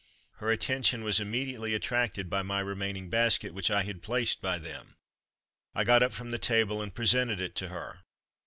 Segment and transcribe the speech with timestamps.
[0.37, 4.95] Her attention was immediately attracted by my remaining basket, which I had placed by them.
[5.75, 7.99] I got up from the table and presented it to her.